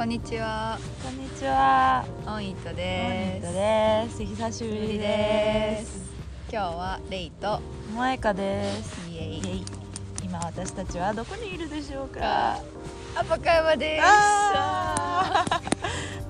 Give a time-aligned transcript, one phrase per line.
[0.00, 2.06] こんにちは、こんにちは。
[2.26, 4.24] オンイットモでニタです。
[4.24, 4.64] 久しす。
[4.64, 6.14] ぶりです。
[6.50, 7.60] 今日はレイと
[7.90, 9.10] 萌香です。
[9.10, 9.62] イエイ
[10.24, 12.62] 今私たちはどこにいるでしょうか。
[13.14, 14.02] アパカ山です。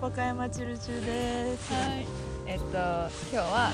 [0.00, 1.72] 和歌山チルチュです。
[1.72, 2.06] はい。
[2.48, 2.70] えっと今
[3.30, 3.70] 日は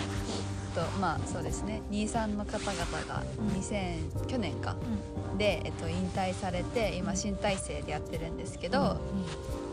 [0.76, 3.48] とまあそうですね、23の方々がうん。
[3.48, 4.76] 2000、去年か。
[5.34, 8.98] うでえっと引退されて今新体制でやってるんですけど、ん。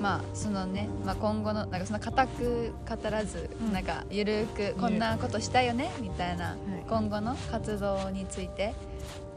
[0.01, 3.73] まあそのね、まあ、今後のなんかその固く語らず、うん。
[3.73, 4.75] なんかゆるく。
[4.79, 6.57] こんなことしたいよねみたいな、い。
[6.87, 8.73] 今後の活動について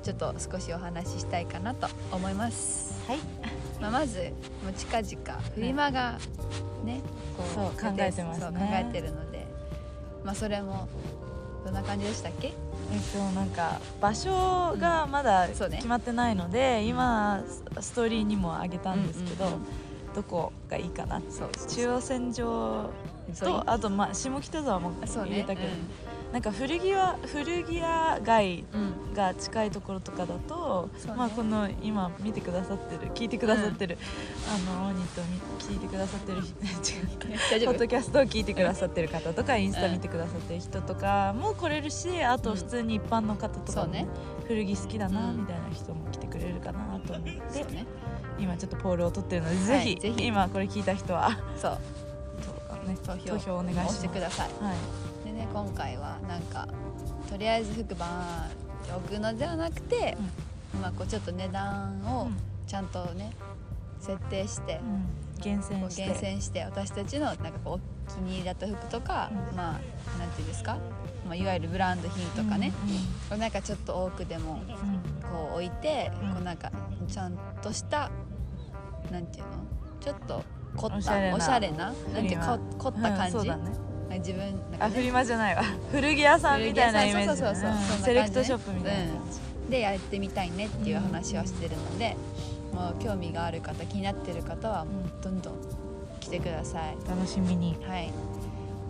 [0.05, 3.19] ちょっと少しお話ししたいかなと思います、はい。
[3.81, 6.19] まあ、まずもう近々フリマが
[6.85, 7.01] ね、
[7.37, 8.47] こそう考えてますね。
[8.47, 9.47] そう考えてるので
[10.25, 10.89] まあそれも
[11.67, 12.49] どんな感じでしたっけ？
[12.49, 12.55] えっ
[13.13, 17.43] となんか場所がまだ決まってないので、今
[17.81, 19.67] ストーリーにもあげたんですけど、うんうんうん。
[20.15, 21.21] どこがいいかな。
[21.69, 22.89] 中央線上
[23.41, 25.69] とあとまあ下北沢もそうね入れたけど、
[26.33, 31.17] なんか古着は古着屋街うん、うんが近いところとかだと、そうね。
[31.17, 33.99] まあこの今見てくださってる聞いてくださってる、
[34.47, 36.43] あのオニとみ聞いてくださってる
[37.65, 44.07] ポッドキャストを聞いてくださってる方とかインスタ見てくださってる人とかも来れるしあと普通に一般の方とかも、ね。
[44.47, 47.87] 古着好きだなうんみたいな人も来てくれるかなと思って、ね。
[48.39, 50.27] 今ちょっとポールを取ってるので、はいぜひぜひ。
[50.27, 51.39] 今これ聞いた人は。
[51.57, 51.71] そう。
[51.73, 52.06] と、
[52.87, 53.31] ね、投票。
[53.31, 54.49] 投票お願いしてください。
[54.63, 54.77] はい。
[55.25, 56.69] でね今回はなんか
[57.29, 58.51] とりあえず服バーンっ
[58.87, 60.17] て置くのではなくて、
[60.81, 62.29] まあこうちょっと値段を
[62.67, 63.33] ちゃんとね
[64.01, 65.07] 設定して、うん。
[65.43, 66.07] 厳選して。
[66.07, 67.79] 厳選して私たちのなんかこうお
[68.11, 69.57] 気に入りだった服とか、うん。
[69.57, 70.79] まあなんていうんですか、
[71.27, 72.73] まあ、いわゆるブランド品とかね、
[73.29, 74.67] こうなんかちょっと多くでもうんうん。
[75.31, 76.33] こう置いて、うん。
[76.35, 76.71] こうなんか
[77.09, 78.11] ちゃんとした
[79.11, 79.51] なんていうの？
[80.01, 80.45] ちょっと
[80.77, 81.77] 凝ったおしゃれな。
[81.79, 81.95] な？
[82.15, 84.19] なんて凝った感じ、うんね。
[84.19, 84.79] 自分ね。
[84.79, 85.63] あフリマじゃないわ。
[85.91, 88.05] 古着屋さんみたいなイメージそうそうそうそう。
[88.05, 92.17] セレクトショップみたいな感じ、でやってみたいねっていう話をしてるので、
[92.73, 95.55] もう興味がある方気になってる方はもうどんどん
[96.21, 96.97] 来てください。
[97.09, 97.77] 楽しみに。
[97.87, 98.11] はい。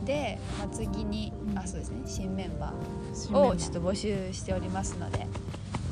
[0.04, 1.58] で、まあ、次に、うん。
[1.58, 2.02] あそうですね。
[2.06, 5.26] 新メンバーをちょっと募集しておりますので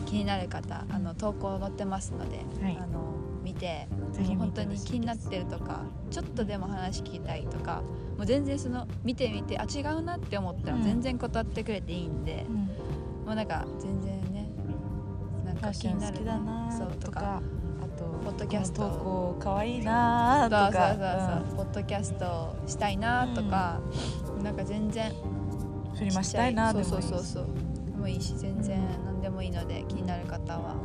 [0.07, 2.79] 気になる方あの投稿載ってますので、はい。
[2.81, 3.14] あの見
[3.65, 3.89] て
[4.37, 7.83] 本当に気になってるとかちょっとでも話聞きたいとか
[8.17, 10.83] もう全然その見てみてあ違うなって思ったらうん。
[10.83, 12.57] 全然断ってくれていいんで、うん。
[13.27, 14.51] もうなんか全然ね
[15.45, 17.41] なんか気になるきだなそうとか
[17.81, 18.83] あとポッドキャスト。
[18.83, 20.73] この投稿かわいいなとか。
[20.73, 23.81] そうそうそう、ポッドキャストしたいなとか、
[24.43, 26.91] なんか全然うんフリマしたいなでもいいし。
[26.91, 27.47] そうそうそうそう。
[27.87, 30.77] でもいいし全然何でもいいので気になる方は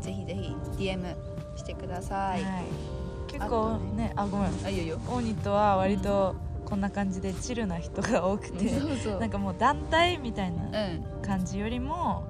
[0.00, 1.14] ぜひぜひ DM
[1.62, 2.64] してください、はい。
[3.28, 4.50] 結構ねあごめん。
[4.64, 4.98] あいいよ。
[5.08, 6.34] オーニットは割と
[6.66, 9.20] こんな感じでチルな人が多くてそうそう。
[9.20, 11.22] なんかもう団体みたいなうん。
[11.22, 12.24] 感じよりも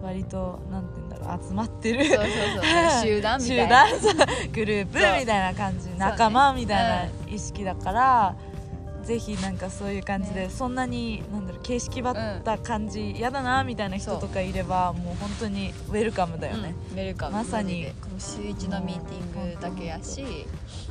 [0.00, 3.02] 割となんて言うんだろう集まってるそうそうそう。
[3.02, 5.96] 集団みたい集なグループみたいな感じね。
[5.98, 8.36] 仲間みたいな意識だから、
[9.08, 10.50] ぜひなんかそういう感じで、ね。
[10.50, 17.36] そんなになんだろう形式ばった感じ嫌、だなみたいな人とかいればもう本当にウェルカムだよね、うんウェルカム。
[17.36, 17.94] まさにマジで。
[18.02, 20.46] この週一のミーティングだけやし。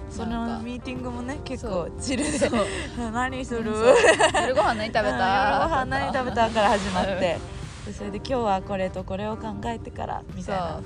[0.10, 1.92] そなんかのミーティングもね結構そう。
[2.02, 2.66] チルでそう。
[3.14, 3.72] 何する？
[3.72, 3.96] そう。
[4.42, 5.02] 夜ご飯何食べた？
[5.02, 7.20] うん夜ご飯何食べたから始まっうん。
[7.20, 7.38] て
[7.86, 10.66] でそれで今日はこれとこれを考えてからみそうたいな。
[10.66, 10.82] なの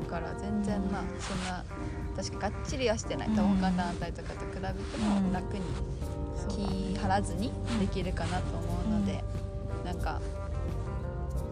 [0.00, 1.64] だから全然まあそんな
[2.16, 3.28] 確かがっちりはしてない。
[3.28, 4.64] うん他の団体とかと比べて
[4.98, 5.32] もうん。
[5.32, 5.60] 楽に
[6.48, 9.22] 気張らずにできるかなと思うので、
[9.84, 10.20] なんか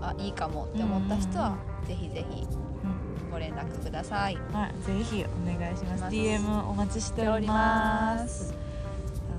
[0.00, 1.56] あいいかもって思った人は、
[1.86, 3.30] ぜひぜひうん。
[3.30, 4.38] ご連絡ください。
[4.52, 6.02] はい、ぜひお願いします。
[6.02, 6.16] ます。
[6.16, 8.54] DM お待ちしております。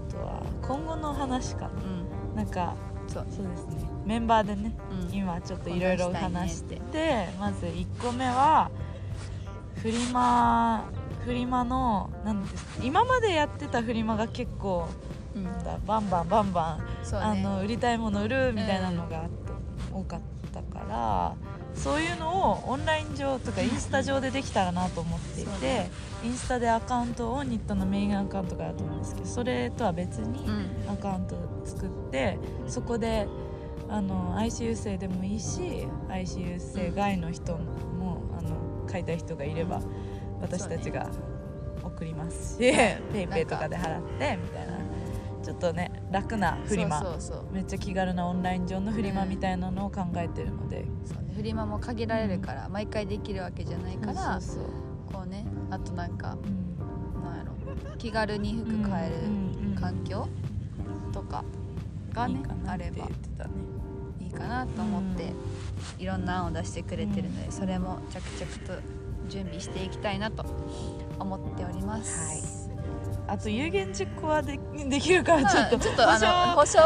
[0.09, 1.69] あとは今後の話か。
[1.69, 2.75] うん、ななんか
[3.07, 3.85] そう、そうですね。
[4.05, 4.71] メンバーでね
[5.09, 6.80] うん、今ちょっといろいろ話して。
[7.39, 8.69] まず1個目は
[9.81, 10.85] フリマ
[11.24, 14.88] フリマのなんですか今までやってたフリマが結構
[15.35, 15.43] うん。
[15.85, 16.85] バンバンバンバン、ね。
[17.13, 20.19] あの売りたいもの売るみたいなのがあった多かっ
[20.53, 21.35] たから
[21.75, 25.87] そういうのをオンライン上とかインスタ上でできたらなと思っていて、
[26.23, 31.35] インスタでアカウントをニットのメインアカウントがあると思うんですけどそれとは別にうん、アカウント
[31.65, 32.37] 作って
[32.67, 33.27] そこで
[33.89, 39.81] あの ICU 生でもいいし ICU 生外の人も、あの買いたい人がいれば
[40.41, 41.09] 私たちが
[41.83, 42.55] 送ります。
[42.55, 44.84] し、ペイペイとかで払ってみたいな
[45.45, 47.00] ちょっとね楽なフリマ。
[47.00, 47.53] そうそうそう。
[47.53, 54.65] めっちゃ気軽なオンライン上のフリマみたいなのを考えてるので、そうねフリマも限られるから、毎回できるわけじゃないからそうそう
[55.13, 57.24] こうねあとなんかうん。
[57.24, 57.53] なんやろ
[57.97, 60.27] 気軽に服買える環境
[61.13, 61.44] とか
[62.12, 63.07] がねあれば。
[64.19, 65.31] いいかなと思って、
[66.00, 68.81] いろんな案を出してくれてるので、それも着々と
[69.30, 70.45] 準備していきたいなと
[71.19, 72.55] 思っております。
[73.27, 76.80] あと有言実行はでできるからちょっと、うんちょっとあの保証。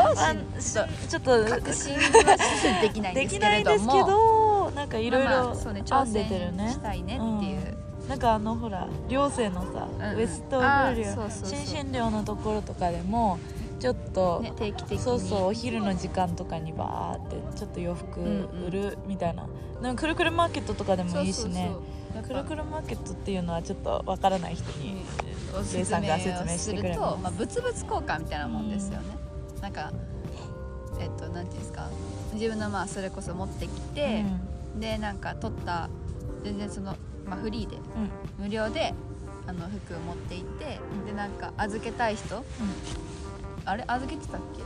[1.10, 6.64] ちょっとと確信はできないんでですきないんですけけれどもどなんかいろいろあそうね挑編んでてるね。
[6.66, 7.78] 戦したいねっていう、
[8.08, 10.18] なんかあのほら寮生のさ、うんうん。
[10.18, 13.40] ウエストフあリア新診療のところとかでも
[13.80, 15.00] ちょっと、ね、定期的に。
[15.00, 19.48] そうそうお昼の時間とかにバーってちょっと洋服売るみたいな、
[19.82, 21.72] でもくるくるマーケットとかでもいいしね。
[22.28, 25.06] くるくるマーケットっていうのはちょっとわからない人に
[25.58, 29.16] おすレイさんが説明してくれますすると、まあ、物々交換みたいなもんですよね、
[29.62, 29.94] なんか
[31.00, 31.88] えっとなんていうんですか。
[32.34, 34.26] 自分のまあそれこそ持ってきて、
[34.80, 35.90] でなんか取った
[36.44, 38.44] 全然その、まあ、フリーでうん。
[38.44, 38.94] 無料で
[39.48, 41.06] あの服を持っていって、うん。
[41.06, 42.44] でなんか預けたい人
[43.66, 43.84] あれ？
[43.88, 44.64] 預けてたっけ？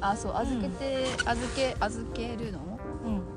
[0.00, 2.58] あそう預けて、預け預けるの？
[2.60, 2.73] もうんうん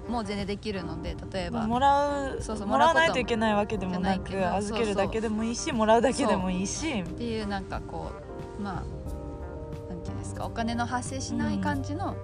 [0.08, 7.02] もう全然できるので例えば、まあもらうそうそうもらわないといけないわけでもなく預けるだけでもいいしもらうだけでもいいし。
[7.02, 8.12] っていうなんかこ
[8.60, 8.84] うま
[9.90, 12.16] あなんていうんですかお金の発生しない感じの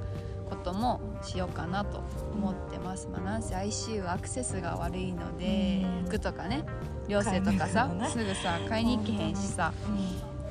[0.50, 2.04] こともしようかなと
[2.34, 6.06] 思ってます、まあなんせ ICU アクセスが悪いので、うん。
[6.06, 6.64] 服とかね
[7.08, 8.08] 寮生とかさ、ね。
[8.10, 9.74] すぐさ買いに行けへんしさ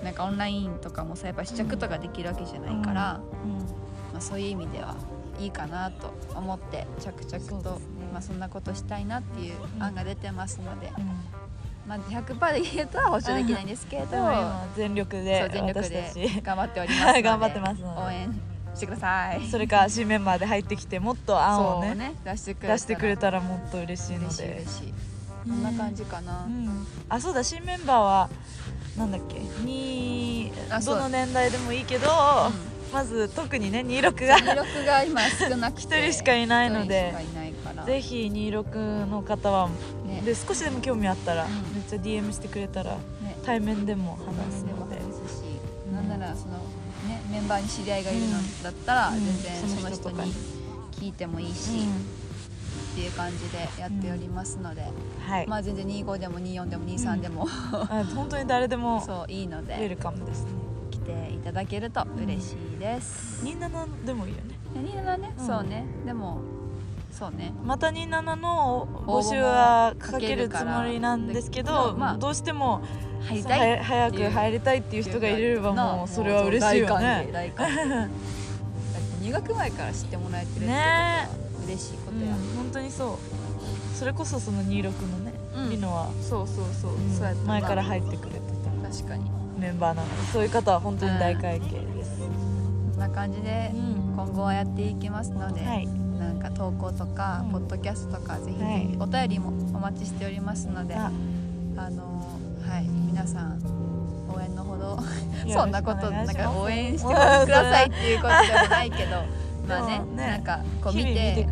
[0.00, 3.22] うなんかオンラインとかもさやっぱ試着とかできるわけじゃないから、ん。
[4.12, 4.96] まあ、そういう意味では
[5.38, 7.80] いいかなと思って着々とね。
[8.12, 11.06] まあ、そんなことしたいなっていう案が出てますので、うん。
[11.86, 14.16] まあ、100%で言うとは保証できないんですけれど、
[14.76, 16.42] 全力で全力私たでち。
[16.42, 18.40] 頑張っておりますので 頑張ってます応援
[18.74, 19.48] してください。
[19.48, 24.64] それか新メンバーで入ってきてもっと案をねね出してくれたらもっと嬉しいので。
[25.44, 28.30] こんな感じかな、うん、あそうだ新メンバーは
[28.96, 29.40] なんだっけ？
[29.64, 30.52] に
[30.86, 32.08] どの年代でもいいけど、
[32.46, 37.14] うんまず特にね26が魅力が今少なくて一人しかいないので
[37.86, 39.70] ぜひ26の方は
[40.06, 40.22] ね。
[40.24, 41.52] で少しでも興味あったら、うん。
[41.52, 43.36] めっちゃ DM してくれたらね。
[43.44, 45.42] 対面でも話すので、ですし、
[45.88, 45.94] うん。
[45.94, 46.58] なんならその
[47.08, 49.24] ねメンバーに知り合いがいるのだったら、うん。
[49.24, 50.34] 全然うんその人に
[50.92, 51.70] 聞いてもいいし、
[52.92, 54.84] っていう感じでやっておりますので、
[55.26, 60.50] はい、まあ全然25でも24でも23でも、あ本当に誰でもそういいのウェでルカムですね
[61.02, 64.58] 来ていただけると嬉しいです、27でもいいよね。
[64.74, 65.46] 27ね、うん。
[65.46, 65.84] そうね。
[66.06, 66.40] でも
[67.10, 67.52] そうね。
[67.64, 72.82] また27の募集はかかけるつもりなんですけでど、まあどうしても
[73.20, 77.28] 入りたいは早く入りたいっていう人がいればなもうそれは嬉しいよね。
[79.20, 80.78] 入学前から知ってもらえてるってことね。
[80.80, 81.28] は
[81.66, 83.18] 嬉しいことや、うん本当にそう。
[83.96, 85.70] それこそその26のね、うん。
[85.70, 88.40] リノは、そうそうそう、うんそうや前から入ってくれて
[88.92, 89.24] 確かに。
[89.24, 94.14] たメンバーなのでそういう方は本当に大会系です、こんな感じでうん。
[94.14, 95.86] 今後はやっていきますので、はい。
[96.18, 97.52] なんか投稿とか、うん。
[97.52, 98.80] ポッドキャストとかぜひぜはい。
[98.88, 101.10] ひお便りもお待ちしておりますので、あ。
[101.76, 102.38] あの
[102.68, 103.60] はい皆さん
[104.34, 104.98] 応援のほど
[105.52, 109.16] そんなことなんか応援してくださいっていうことでもないけど
[109.68, 111.46] まあねなんかこう見て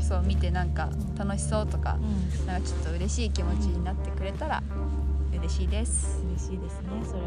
[0.00, 2.46] そう見てなんか楽しそうとかうん。
[2.46, 4.62] なんかちょっと嬉しい気持ちになってくれたら
[5.38, 6.22] 嬉しいです。
[6.30, 7.26] 嬉しいですねそれは。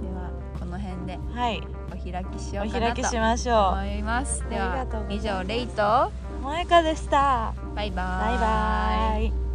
[0.00, 1.62] ではこの辺ではい。
[1.88, 4.40] お開きしよおうかなと開きしましょ思います。
[4.48, 5.26] でありはがとうございます。
[5.26, 7.54] 以上レイとう萌香でした。
[7.74, 9.45] バイババイバイ